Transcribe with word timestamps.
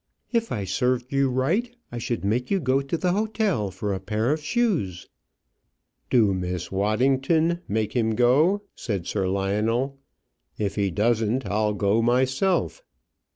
"If 0.31 0.51
I 0.51 0.63
served 0.63 1.13
you 1.13 1.29
right, 1.29 1.75
I 1.91 1.99
should 1.99 2.25
make 2.25 2.49
you 2.49 2.59
go 2.59 2.81
to 2.81 2.97
the 2.97 3.11
hotel 3.11 3.69
for 3.69 3.93
a 3.93 3.99
pair 3.99 4.31
of 4.31 4.41
shoes." 4.43 5.07
"Do, 6.09 6.33
Miss 6.33 6.71
Waddington; 6.71 7.59
make 7.67 7.93
him 7.93 8.15
go," 8.15 8.63
said 8.73 9.05
Sir 9.05 9.27
Lionel. 9.27 9.99
"If 10.57 10.73
he 10.73 10.89
doesn't, 10.89 11.45
I'll 11.45 11.75
go 11.75 12.01
myself." 12.01 12.81